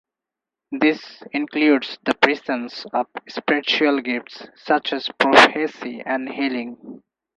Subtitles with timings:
[0.71, 7.03] This includes the presence of spiritual gifts, such as prophecy and healing.